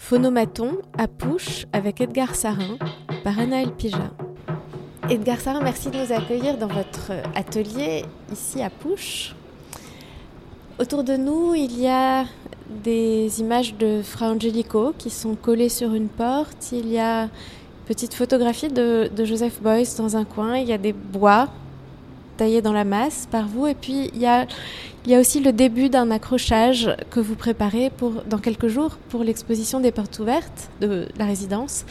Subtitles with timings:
[0.00, 2.78] Phonomaton à Pouche avec Edgar Sarin
[3.22, 4.10] par Anaël Pija.
[5.08, 9.36] Edgar Sarin, merci de nous accueillir dans votre atelier ici à Pouche.
[10.80, 12.24] Autour de nous, il y a
[12.82, 16.72] des images de Fra Angelico qui sont collées sur une porte.
[16.72, 17.30] Il y a une
[17.86, 20.56] petite photographie de, de Joseph Beuys dans un coin.
[20.56, 21.50] Il y a des bois
[22.40, 23.66] taillés dans la masse par vous.
[23.66, 24.46] Et puis, il y a,
[25.04, 28.96] il y a aussi le début d'un accrochage que vous préparez pour, dans quelques jours
[29.10, 31.84] pour l'exposition des portes ouvertes de la résidence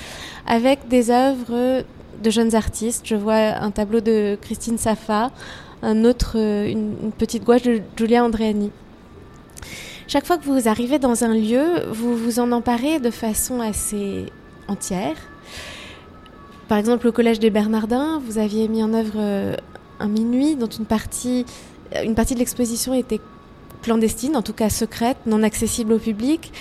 [0.47, 1.83] avec des œuvres
[2.23, 3.05] de jeunes artistes.
[3.05, 5.29] Je vois un tableau de Christine Safa,
[5.83, 8.71] un autre, une, une petite gouache de Julia Andreani.
[10.07, 14.25] Chaque fois que vous arrivez dans un lieu, vous vous en emparez de façon assez
[14.67, 15.15] entière.
[16.67, 19.19] Par exemple, au Collège des Bernardins, vous aviez mis en œuvre
[19.99, 21.45] un minuit dont une partie
[22.03, 23.19] une partie de l'exposition était
[23.81, 26.51] clandestine, en tout cas secrète, non accessible au public.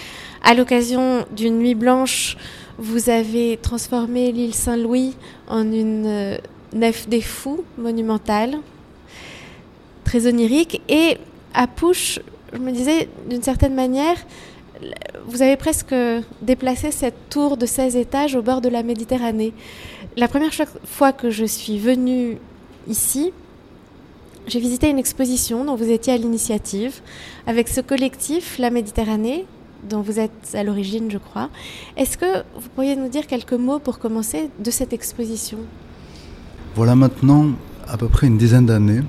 [0.42, 2.36] À l'occasion d'une nuit blanche,
[2.78, 5.14] vous avez transformé l'île Saint-Louis
[5.48, 6.38] en une euh,
[6.72, 8.56] nef des fous monumentale,
[10.04, 10.80] très onirique.
[10.88, 11.18] Et
[11.54, 12.20] à Pouche,
[12.52, 14.16] je me disais, d'une certaine manière,
[15.26, 15.94] vous avez presque
[16.40, 19.52] déplacé cette tour de 16 étages au bord de la Méditerranée.
[20.16, 20.52] La première
[20.84, 22.38] fois que je suis venue
[22.86, 23.32] ici,
[24.46, 27.00] j'ai visité une exposition dont vous étiez à l'initiative
[27.46, 29.44] avec ce collectif La Méditerranée
[29.88, 31.50] dont vous êtes à l'origine, je crois.
[31.96, 35.58] Est-ce que vous pourriez nous dire quelques mots pour commencer de cette exposition?
[36.74, 37.50] Voilà maintenant
[37.86, 39.02] à peu près une dizaine d'années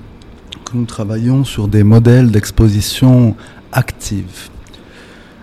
[0.66, 3.36] que nous travaillons sur des modèles d'exposition
[3.72, 4.50] active.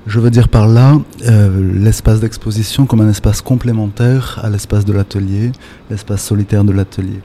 [0.07, 4.93] Je veux dire par là euh, l'espace d'exposition comme un espace complémentaire à l'espace de
[4.93, 5.51] l'atelier,
[5.91, 7.21] l'espace solitaire de l'atelier.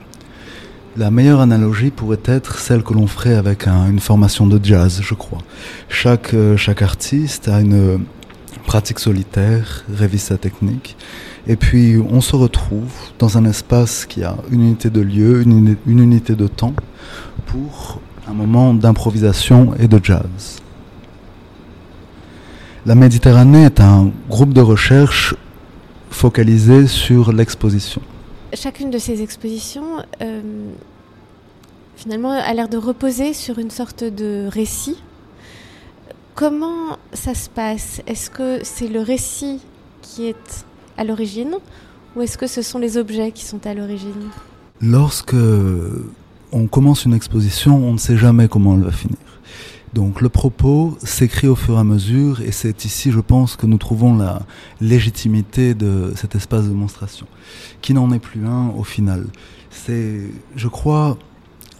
[0.94, 5.00] La meilleure analogie pourrait être celle que l'on ferait avec un, une formation de jazz,
[5.02, 5.38] je crois.
[5.88, 8.04] Chaque, euh, chaque artiste a une
[8.66, 10.98] pratique solitaire, révise sa technique,
[11.46, 15.76] et puis on se retrouve dans un espace qui a une unité de lieu, une
[15.86, 16.74] unité de temps,
[17.46, 20.60] pour un moment d'improvisation et de jazz.
[22.84, 25.34] La Méditerranée est un groupe de recherche
[26.10, 28.02] focalisé sur l'exposition
[28.54, 30.40] chacune de ces expositions, euh,
[31.96, 34.96] finalement, a l'air de reposer sur une sorte de récit.
[36.34, 38.00] Comment ça se passe?
[38.06, 39.60] Est-ce que c'est le récit
[40.00, 40.64] qui est
[40.96, 41.56] à l'origine
[42.16, 44.30] ou est-ce que ce sont les objets qui sont à l'origine?
[44.80, 45.36] Lorsque
[46.52, 49.16] on commence une exposition, on ne sait jamais comment elle va finir.
[49.92, 53.66] Donc le propos s'écrit au fur et à mesure et c'est ici, je pense, que
[53.66, 54.42] nous trouvons la
[54.80, 57.26] légitimité de cet espace de démonstration,
[57.82, 59.26] qui n'en est plus un au final.
[59.70, 60.20] C'est,
[60.56, 61.18] je crois,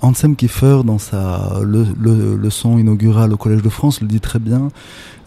[0.03, 4.39] Ansem Kiefer, dans sa le, le, leçon inaugurale au Collège de France, le dit très
[4.41, 4.69] bien.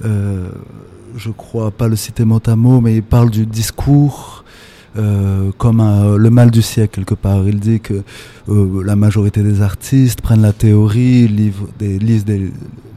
[0.04, 0.50] Euh,
[1.16, 4.44] je crois pas le citer mot à mot, mais il parle du discours
[4.98, 7.48] euh, comme un, le mal du siècle quelque part.
[7.48, 8.04] Il dit que
[8.50, 12.52] euh, la majorité des artistes prennent la théorie, livent des, lisent des,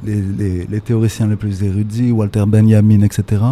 [0.04, 3.42] les, les, les, théoriciens les plus érudits, Walter Benjamin, etc.,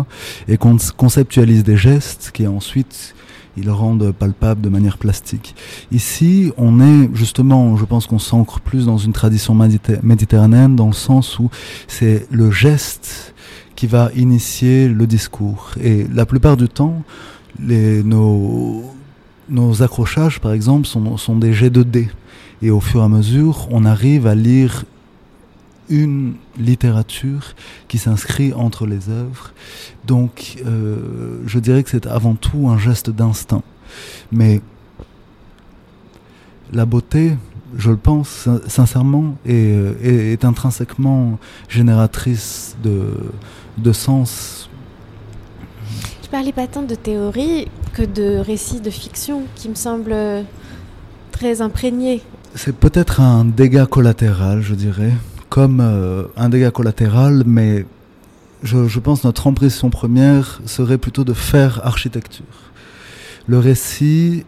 [0.48, 3.14] et con conceptualisent des gestes qui ensuite
[3.56, 5.54] ils rendent palpables de manière plastique.
[5.90, 10.92] Ici, on est justement, je pense qu'on s'ancre plus dans une tradition méditerranéenne, dans le
[10.92, 11.50] sens où
[11.88, 13.34] c'est le geste
[13.74, 15.72] qui va initier le discours.
[15.82, 17.02] Et la plupart du temps,
[17.60, 18.84] les, nos,
[19.48, 22.08] nos accrochages, par exemple, sont, sont des jets de dés.
[22.62, 24.84] Et au fur et à mesure, on arrive à lire
[25.88, 27.54] une littérature
[27.86, 29.52] qui s'inscrit entre les œuvres.
[30.06, 33.62] Donc, euh, je dirais que c'est avant tout un geste d'instinct.
[34.32, 34.60] Mais
[36.72, 37.36] la beauté,
[37.76, 39.54] je le pense sincèrement, est,
[40.02, 43.12] est, est intrinsèquement génératrice de,
[43.78, 44.68] de sens.
[46.26, 50.44] Je parlais pas tant de théorie que de récits de fiction qui me semblent
[51.30, 52.20] très imprégnés.
[52.56, 55.12] C'est peut-être un dégât collatéral, je dirais
[55.50, 57.86] comme euh, un dégât collatéral, mais
[58.64, 62.72] je, je, pense notre impression première serait plutôt de faire architecture.
[63.46, 64.44] Le récit,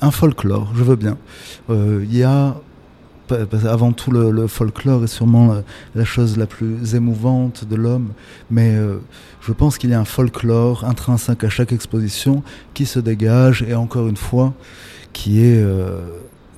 [0.00, 1.18] un folklore, je veux bien.
[1.68, 2.56] Il euh, y a
[3.66, 5.62] avant tout le, folklore est sûrement
[5.94, 8.08] la, chose la plus émouvante de l'homme,
[8.50, 8.98] mais euh,
[9.40, 12.42] je pense qu'il y a un folklore intrinsèque à chaque exposition
[12.74, 14.54] qui se dégage et encore une fois
[15.12, 16.00] qui est euh,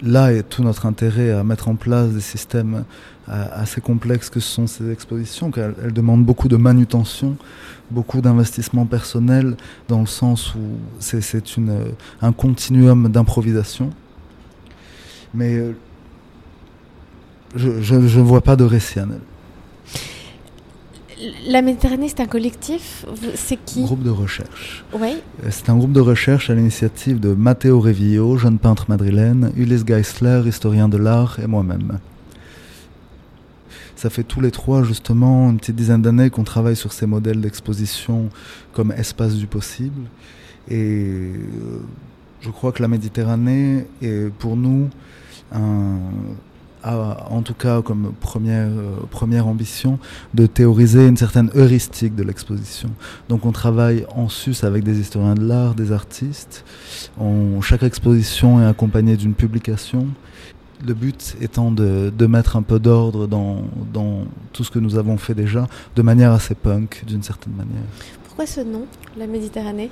[0.03, 2.85] là est tout notre intérêt à mettre en place des systèmes
[3.31, 7.37] assez complexes que sont ces expositions, car elles demandent beaucoup de manutention,
[7.91, 9.57] beaucoup d'investissement personnel,
[9.89, 11.21] dans le sens où c'est
[12.23, 13.91] un continuum d'improvisation.
[15.33, 15.77] Mais euh,
[17.57, 19.01] je ne vois pas de récit
[21.47, 23.05] La Méditerranée, c'est un collectif
[23.35, 24.85] C'est qui Groupe de recherche.
[24.99, 25.17] Oui.
[25.45, 29.85] Euh, c'est un groupe de recherche à l'initiative de Matteo Revillo, jeune peintre madrilène, Ulysse
[29.85, 31.99] Geisler, historien de l'art, et moi-même.
[33.97, 37.41] Ça fait tous les trois, justement, une petite dizaine d'années qu'on travaille sur ces modèles
[37.41, 38.31] d'exposition
[38.73, 40.03] comme espace du possible.
[40.71, 41.33] Et euh,
[42.41, 44.89] je crois que la Méditerranée est pour nous
[45.53, 45.99] un,
[46.85, 49.99] en tout cas comme première, euh, première ambition,
[50.35, 52.91] de théoriser une certaine heuristique de l'exposition.
[53.29, 56.65] Donc on travaille en sus avec des historiens de l'art, des artistes.
[57.63, 60.07] chaque exposition est accompagnée d'une publication.
[60.87, 64.25] Le but étant de, de mettre un peu d'ordre dans, dans
[64.55, 67.85] tout ce que nous avons fait déjà, de manière assez punk, d'une certaine manière.
[68.41, 68.87] Pourquoi ce nom,
[69.19, 69.91] la Méditerranée?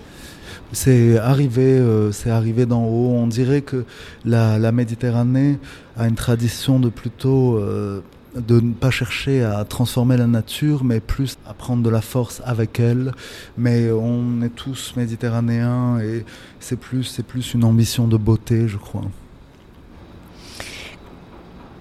[0.73, 3.11] C'est arrivé, euh, c'est arrivé d'en haut.
[3.11, 3.85] On dirait que
[4.25, 5.59] la, la, Méditerranée
[5.99, 8.01] a une tradition de plutôt euh,
[8.35, 12.41] de ne pas chercher à transformer la nature, mais plus à prendre de la force
[12.43, 13.13] avec elle.
[13.59, 16.25] Mais on est tous méditerranéens et
[16.59, 19.05] c'est plus, c'est plus une ambition de beauté, je crois.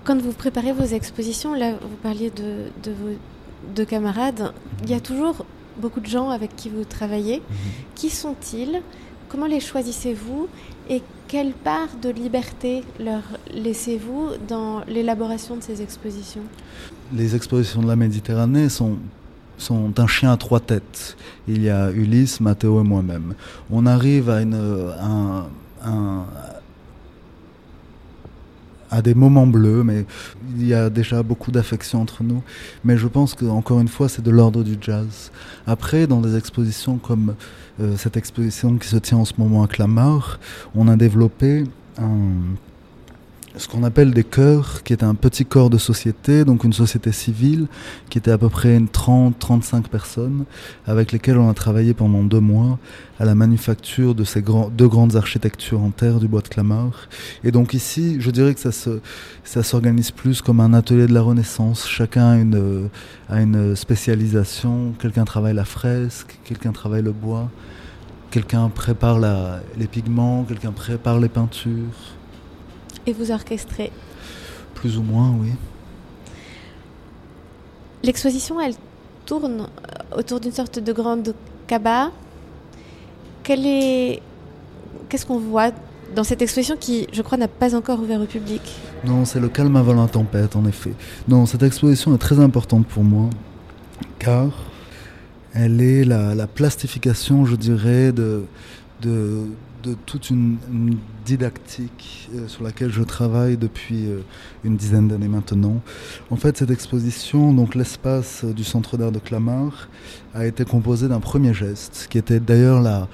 [0.03, 3.15] Quand vous préparez vos expositions, là, vous parliez de, de vos
[3.73, 4.51] deux camarades,
[4.83, 5.45] il y a toujours
[5.79, 7.37] beaucoup de gens avec qui vous travaillez.
[7.37, 7.55] Mhm.
[7.95, 8.81] Qui sont-ils?
[9.29, 10.47] Comment les choisissez-vous?
[10.89, 16.43] Et quelle part de liberté leur laissez-vous dans l'élaboration de ces expositions?
[17.13, 18.97] Les expositions de la Méditerranée sont
[19.57, 21.17] sont un chien à trois têtes.
[21.47, 23.33] Il y a Ulysse, Mathéo et moi-même.
[23.71, 26.25] On arrive à, une, un,
[28.89, 30.05] à des moments bleus, mais
[30.57, 32.41] il y a déjà beaucoup d'affection entre nous.
[32.83, 35.31] Mais je pense que encore une fois, c'est de l'ordre du jazz.
[35.65, 37.35] Après, dans des expositions comme
[37.79, 40.39] euh, cette exposition qui se tient en ce moment à Clamart,
[40.75, 41.65] on a développé
[41.97, 42.55] un
[43.57, 47.11] ce qu'on appelle des chœurs, qui est un petit corps de société, donc une société
[47.11, 47.67] civile,
[48.09, 50.45] qui était à peu près 30-35 personnes,
[50.85, 52.77] avec lesquelles on a travaillé pendant deux mois
[53.19, 57.09] à la manufacture de ces deux grandes architectures en terre du bois de Clamart.
[57.43, 58.99] Et donc ici, je dirais que ça, se,
[59.43, 61.87] ça s'organise plus comme un atelier de la Renaissance.
[61.87, 62.89] Chacun a une,
[63.29, 64.93] a une spécialisation.
[64.99, 67.49] Quelqu'un travaille la fresque, quelqu'un travaille le bois,
[68.29, 69.19] quelqu'un prépare
[69.77, 72.16] les pigments, quelqu'un prépare les peintures.
[73.07, 73.91] Et vous orchestrez
[74.75, 75.53] Plus ou moins, oui.
[78.03, 78.75] L'exposition, elle
[79.25, 81.33] tourne euh, autour d'une sorte de grande
[81.67, 82.11] cabane.
[83.49, 84.21] est...
[85.09, 85.71] Qu'est-ce qu'on voit
[86.15, 88.61] dans cette exposition qui, je crois, n'a pas encore ouvert au public?
[89.05, 90.91] Non, c'est le calme avant la tempête, en effet.
[91.29, 93.29] Non, cette exposition est très importante pour moi,
[94.19, 94.51] car
[95.53, 98.43] elle est la, la plastification, je dirais, de,
[99.01, 99.45] de,
[99.83, 100.57] de toute une,
[101.25, 104.21] didactique euh, sur laquelle je travaille depuis euh,
[104.63, 105.81] une dizaine d'années maintenant.
[106.29, 109.89] En fait, cette exposition, donc l'espace du Centre d'art de Clamart,
[110.33, 113.09] a été composé d'un premier geste, qui était d'ailleurs la,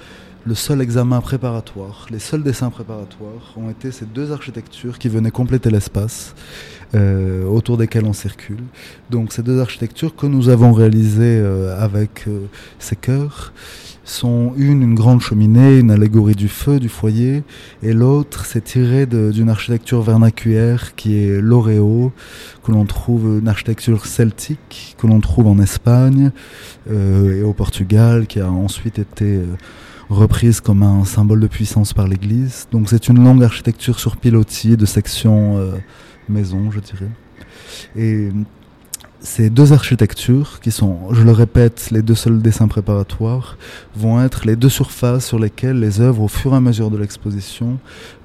[0.46, 5.32] le seul examen préparatoire, les seuls dessins préparatoires ont été ces deux architectures qui venaient
[5.32, 6.36] compléter l'espace
[6.94, 8.64] euh, autour desquelles on circule.
[9.10, 11.44] Donc ces deux architectures que nous avons réalisées
[11.80, 12.26] avec
[12.78, 13.54] ces chœurs
[14.04, 17.44] sont une une grande cheminée, une allégorie du feu, du foyer,
[17.82, 22.12] et l'autre c'est tiré d'une architecture vernaculaire qui est l'Oreo,
[22.64, 26.32] que l'on trouve, une architecture celtique que l'on trouve en Espagne
[26.90, 29.46] euh, et au Portugal, qui a ensuite été euh,
[30.10, 32.68] reprise comme un symbole de puissance par l'Église.
[32.72, 35.72] Donc c'est une longue architecture sur pilotis de section euh,
[36.30, 37.12] maison, je dirais.
[37.96, 38.30] Et
[39.24, 43.58] ces deux architectures, qui sont, je le répète, les deux seuls dessins préparatoires,
[43.96, 46.98] vont être les deux surfaces sur lesquelles les œuvres, au fur et à mesure de
[46.98, 47.80] l'exposition,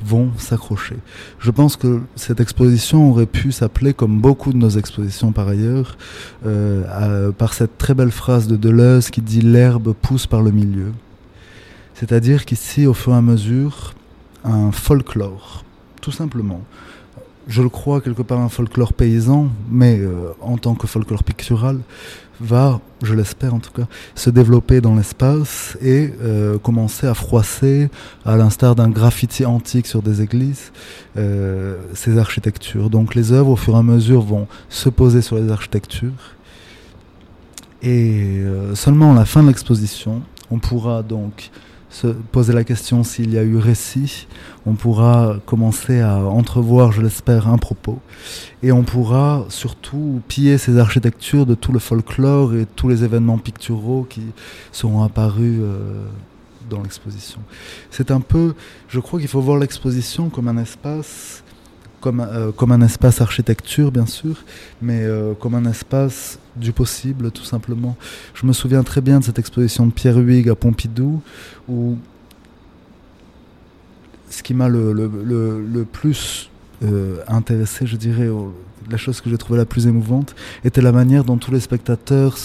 [0.05, 0.97] vont s'accrocher.
[1.39, 5.97] Je pense que cette exposition aurait pu s'appeler, comme beaucoup de nos expositions par ailleurs,
[6.45, 10.93] euh, par cette très belle phrase de Deleuze qui dit l'herbe pousse par le milieu.
[11.95, 13.95] C'est-à-dire qu'ici, au fur et à mesure,
[14.45, 15.65] un folklore,
[16.01, 16.63] tout simplement,
[17.49, 21.81] je le crois, quelque part un folklore paysan, mais euh, en tant que folklore pictural,
[22.41, 27.89] va, je l'espère en tout cas, se développer dans l'espace et euh, commencer à froisser,
[28.25, 30.73] à l'instar d'un graffiti antique sur des églises,
[31.17, 32.91] euh, ces architectures.
[32.91, 36.37] Donc les œuvres, au fur et à mesure, vont se poser sur les architectures.
[37.81, 38.43] Et
[38.75, 41.53] seulement à la fin de l'exposition, on pourra donc
[41.91, 44.27] se poser la question s'il y a eu récit,
[44.67, 47.99] on pourra commencer à entrevoir, je l'espère, un propos.
[48.63, 53.39] Et on pourra surtout piller ces architectures de tout le folklore et tous les événements
[53.39, 54.23] picturaux qui
[54.73, 56.05] seront apparus euh,
[56.69, 57.41] dans l'exposition.
[57.91, 58.55] C'est un peu,
[58.89, 61.43] je crois qu'il faut voir l'exposition comme un espace
[62.01, 64.37] comme, euh, comme un espace architecture, bien sûr,
[64.81, 67.97] mais euh, comme un espace du possible, tout simplement.
[68.35, 71.21] Je me souviens très bien de cette exposition de Pierre Huyghe à Pompidou,
[71.69, 71.97] où
[74.31, 76.51] ce qui m'a le, le, le, plus
[76.85, 78.29] euh, intéressé, je dirais,
[78.91, 82.37] la chose que j'ai trouvé la plus émouvante, était la manière dont tous les spectateurs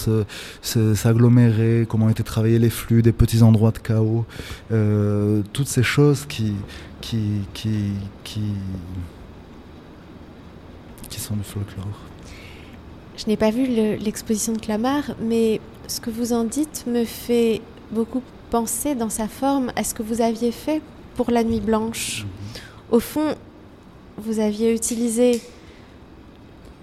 [0.62, 4.24] s'aggloméraient, se, comment étaient travaillés les flux, des petits endroits de chaos,
[5.52, 6.54] toutes ces choses qui,
[7.00, 8.40] qui, qui
[11.32, 11.98] du folklore.
[13.16, 17.62] Je n'ai pas vu l'exposition de Clamart, mais ce que vous en dites me fait
[17.90, 20.82] beaucoup penser dans sa forme à ce que vous aviez fait
[21.14, 22.22] pour la Nuit Blanche.
[22.24, 22.28] Mhm.
[22.90, 23.34] Au fond,
[24.18, 25.40] vous aviez utilisé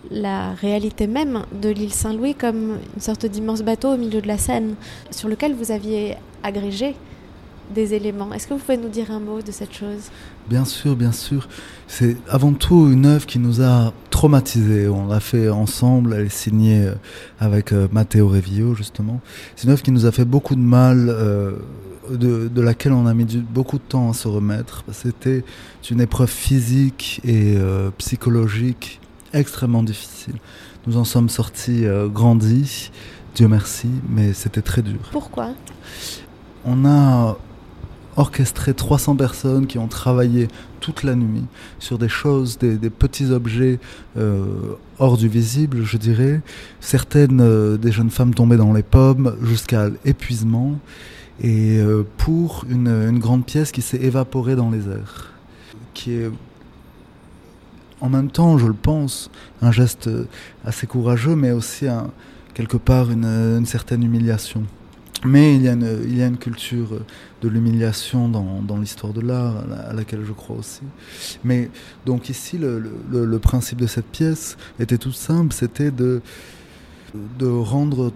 [0.10, 4.38] la réalité même de l'île Saint-Louis comme une sorte d'immense bateau au milieu de la
[4.38, 4.76] Seine,
[5.12, 6.96] sur lequel vous aviez agrégé
[7.72, 8.34] des éléments.
[8.34, 10.10] Est-ce que vous pouvez nous dire un mot de cette chose?
[10.50, 11.48] Bien sûr, bien sûr.
[11.88, 14.88] C'est avant tout une œuvre qui nous a traumatisés.
[14.88, 16.94] On l'a fait ensemble, elle est signée euh,
[17.40, 19.22] avec euh, Matteo Revio, justement.
[19.56, 21.54] C'est une œuvre qui nous a fait beaucoup de mal, euh,
[22.10, 24.84] de, de, laquelle on a mis beaucoup de temps à se remettre.
[24.92, 25.44] C'était
[25.90, 27.56] une épreuve physique et
[27.98, 29.00] psychologique
[29.34, 30.36] extrêmement difficile.
[30.88, 32.92] Nous en sommes sortis grandis,
[33.36, 35.00] Dieu merci, mais c'était très dur.
[35.12, 35.52] Pourquoi?
[36.66, 37.38] On a
[38.22, 40.48] orchestré 300 personnes qui ont travaillé
[40.80, 41.44] toute la nuit
[41.80, 43.80] sur des choses, des, petits objets
[44.18, 46.42] euh, hors du visible, je dirais.
[46.80, 50.80] Certaines euh, des jeunes femmes tombées dans les pommes jusqu'à l'épuisement.
[51.42, 55.34] Et euh, pour une, grande pièce qui s'est évaporée dans les airs,
[55.96, 56.30] qui est
[58.02, 60.10] en même temps, je le pense, un geste
[60.64, 61.86] assez courageux, mais aussi
[62.54, 64.64] quelque part une certaine humiliation.
[65.24, 67.00] Mais il y, a une, culture
[67.42, 70.82] de l'humiliation dans, l'histoire de l'art, à laquelle je crois aussi.
[71.44, 71.70] Mais
[72.06, 76.22] donc ici, le, principe de cette pièce était tout simple, c'était de
[77.46, 78.12] rendre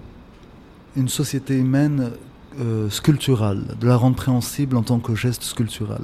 [0.96, 2.12] une société humaine
[2.60, 6.02] euh, sculpturale, de la rendre préhensible en tant que geste sculptural.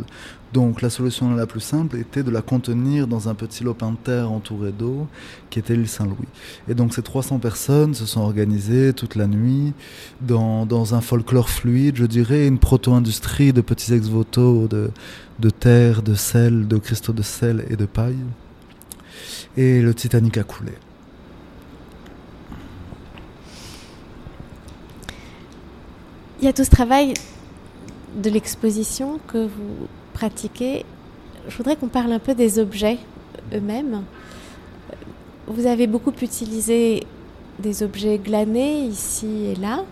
[0.54, 3.98] Donc la solution la plus simple était de la contenir dans un petit lopin de
[3.98, 5.08] terre entouré d'eau
[5.50, 6.28] qui était l'île Saint-Louis.
[6.68, 9.74] Et donc ces 300 personnes se sont organisées toute la nuit
[10.20, 14.92] dans, dans un folklore fluide, je dirais, une proto-industrie de petits ex-voto de,
[15.40, 18.26] de terre, de sel, de cristaux de sel et de paille.
[19.56, 20.74] Et le Titanic a coulé.
[26.42, 27.14] Il y a tout ce travail
[28.16, 30.86] de l'exposition que vous pratiquez.
[31.48, 32.98] Je voudrais qu'on parle un peu des objets
[33.54, 34.04] eux-mêmes.
[35.46, 37.04] Vous avez beaucoup utilisé
[37.60, 39.86] des objets glanés ici et là.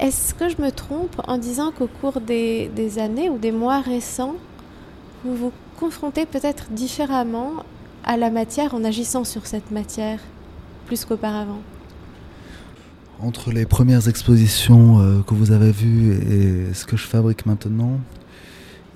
[0.00, 4.34] Est-ce que je me trompe en disant qu'au cours des, années ou des mois récents,
[5.24, 7.52] vous vous confrontez peut-être différemment
[8.02, 10.18] à la matière en agissant sur cette matière
[10.86, 11.60] plus qu'auparavant?
[13.20, 17.98] Entre les premières expositions euh, que vous avez vues et ce que je fabrique maintenant,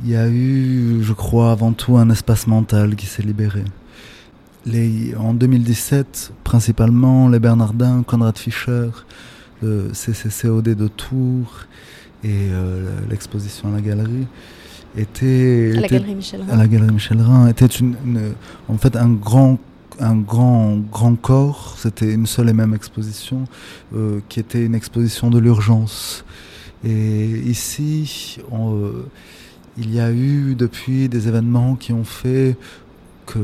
[0.05, 3.65] il y a eu, je crois, avant tout un espace mental qui s'est libéré.
[4.67, 8.91] Les, en 2017, principalement, les Bernardins, Conrad Fischer,
[9.63, 11.67] le CCCOD de Tours
[12.25, 14.27] et euh, l'exposition à la galerie
[14.97, 15.75] étaient...
[15.77, 16.49] À la galerie Michel Rhin.
[16.49, 18.33] À la galerie Michel Rhin, était une, une,
[18.69, 19.59] en fait un grand
[20.01, 23.45] un grand, grand corps, c'était une seule et même exposition,
[23.95, 26.25] euh, qui était une exposition de l'urgence.
[26.85, 29.03] Et ici, euh,
[29.77, 32.57] il y a eu depuis des événements qui ont fait
[33.27, 33.39] que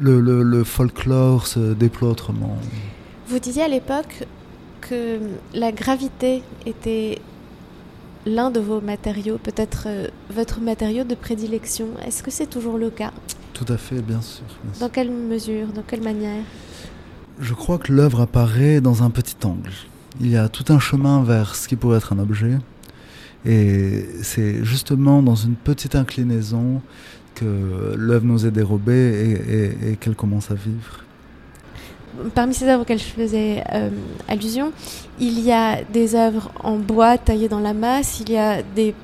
[0.00, 2.56] le, le, le folklore se déploie autrement.
[3.28, 4.26] Vous disiez à l'époque
[4.80, 5.20] que
[5.54, 7.20] la gravité était
[8.26, 11.88] l'un de vos matériaux, peut-être euh, votre matériau de prédilection.
[12.06, 13.12] Est-ce que c'est toujours le cas?
[13.54, 14.44] Tout à fait, bien sûr,
[14.80, 16.42] Dans quelle mesure Dans quelle manière?
[17.40, 19.72] Je crois que l'œuvre apparaît dans un petit angle.
[20.20, 22.58] Il y a tout un chemin vers ce qui pourrait être un objet.
[23.44, 26.80] Et c'est justement dans une petite inclinaison
[27.34, 31.04] que l'œuvre nous est dérobée et, et, et qu'elle commence à vivre
[32.34, 33.90] parmi ces œuvres auxquelles je faisais euh,
[34.28, 34.72] allusion,
[35.18, 38.94] il y a des œuvres en bois taillées dans la masse, il y a des,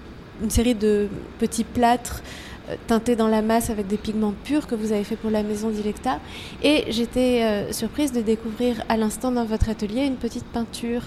[0.43, 2.23] une série de petits plâtres
[2.69, 5.43] euh, teintés dans la masse avec des pigments purs que vous avez fait pour la
[5.43, 6.21] maison d'Ilecta.
[6.63, 11.03] Et j'étais euh, surprise de découvrir à l'instant dans votre atelier une petite peinture.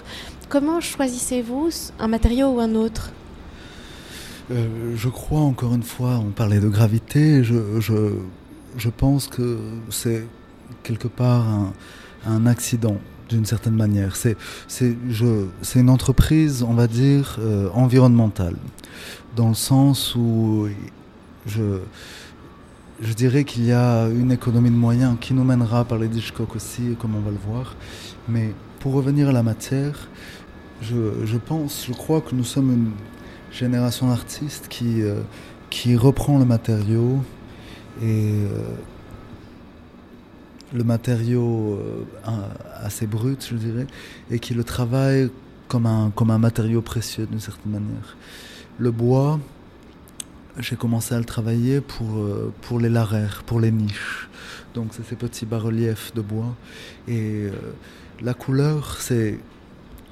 [0.48, 3.12] Comment choisissez-vous un matériau ou un autre?
[4.50, 8.12] Je crois, encore une fois, on parlait de gravité, je, je,
[8.76, 10.26] je pense que c'est
[10.82, 11.72] quelque part un,
[12.26, 12.98] un accident
[13.30, 14.14] d'une certaine manière.
[14.16, 14.36] C'est
[15.74, 18.56] une entreprise, on va dire, euh, environnementale,
[19.36, 20.68] dans le sens où
[21.46, 26.54] je, dirais qu'il y a une économie de moyens qui nous mènera par les Hitchcock
[26.56, 27.74] aussi, comme on va le voir.
[28.28, 30.08] Mais pour revenir à la matière,
[30.82, 32.90] je, pense, je crois que nous sommes une
[33.52, 35.22] génération d'artistes qui, euh,
[35.96, 37.22] reprend le matériau
[38.02, 38.74] et euh,
[40.74, 42.04] le matériau euh,
[42.82, 43.86] assez brut, je dirais,
[44.30, 45.30] et qui le travaille
[45.68, 48.16] comme un matériau précieux d'une certaine manière.
[48.78, 49.38] Le bois,
[50.58, 54.28] j'ai commencé à le travailler pour, euh, pour les laraires, pour les niches.
[54.74, 56.54] Donc c'est ces petits bas-reliefs de bois.
[57.08, 57.50] Et euh,
[58.20, 59.38] la couleur, c'est...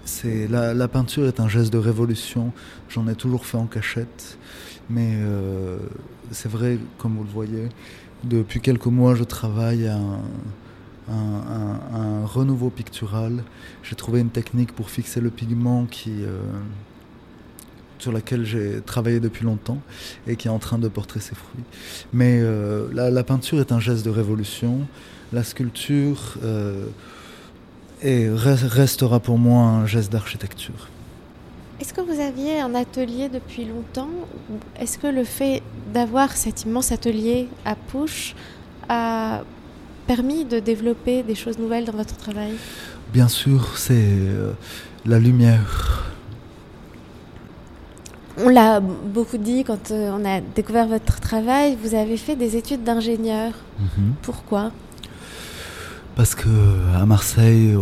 [0.05, 2.53] c'est la, peinture est un geste de révolution.
[2.89, 4.39] J'en ai toujours fait en cachette.
[4.89, 5.79] Mais euh,
[6.31, 7.69] c'est vrai, comme vous le voyez,
[8.25, 10.23] depuis quelques mois, je travaille à un,
[11.13, 13.45] un renouveau pictural.
[13.83, 16.25] J'ai trouvé une technique pour fixer le pigment qui
[18.01, 19.79] sur laquelle j'ai travaillé depuis longtemps
[20.27, 21.65] et qui est en train de porter ses fruits.
[22.13, 24.87] Mais euh, la, la, peinture est un geste de révolution.
[25.33, 26.87] La sculpture euh,
[28.03, 30.89] est, restera pour moi un geste d'architecture.
[31.81, 34.11] Est-ce que vous aviez un atelier depuis longtemps
[34.79, 35.63] Est-ce que le fait
[35.95, 38.35] d'avoir cet immense atelier à Pouche
[38.89, 39.43] a
[40.07, 42.53] permis de développer des choses nouvelles dans votre travail?
[43.13, 44.53] Bien sûr, c'est euh,
[45.07, 46.10] la lumière,
[48.45, 52.57] on l'a beaucoup dit quand euh, on a découvert votre travail, vous avez fait des
[52.57, 53.53] études d'ingénieur.
[53.53, 54.13] -hmm.
[54.23, 54.73] Pourquoi?
[56.17, 56.49] Parce que
[57.03, 57.77] à Marseille,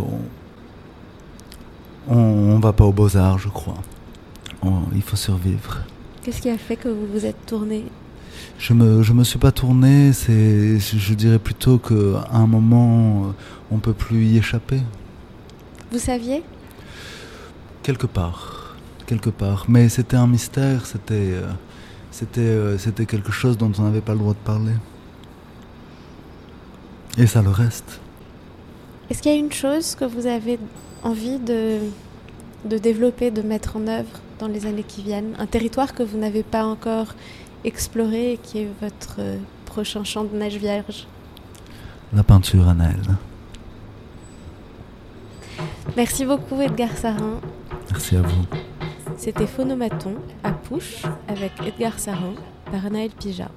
[2.07, 2.15] on,
[2.55, 3.81] on va pas aux beaux-arts, je crois.
[4.61, 5.79] On, il faut survivre.
[6.21, 7.85] Qu'est-ce qui a fait que vous vous êtes tourné?
[8.57, 13.33] Je me, je me suis pas tourné, c'est, je dirais plutôt qu'à un moment,
[13.71, 14.81] on peut plus y échapper.
[15.91, 16.43] Vous saviez?
[17.83, 18.58] Quelque part
[19.09, 19.65] quelque part.
[19.67, 21.51] Mais c'était un mystère, c'était euh,
[22.11, 24.77] c'était euh, c'était quelque chose dont on n'avait pas le droit de parler.
[27.17, 27.99] Et ça le reste.
[29.09, 30.59] Est-ce qu'il y a une chose que vous avez
[31.01, 31.79] envie de,
[32.65, 35.33] de développer, de mettre en œuvre dans les années qui viennent?
[35.39, 37.15] Un territoire que vous n'avez pas encore
[37.63, 41.07] exploré et qui est votre euh, prochain champ de neige vierge?
[42.13, 43.07] La peinture à Naël.
[45.97, 47.39] Merci beaucoup Edgar Sarin.
[47.91, 48.45] Merci à vous.
[49.19, 52.35] C'était Phonomaton à Pouche avec Edgar Sarin
[52.71, 53.49] par Anaël Pija.